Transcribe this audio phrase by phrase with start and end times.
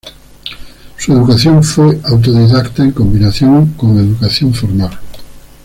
[0.97, 4.97] Su educación fue autodidacta en combinación con educación formal.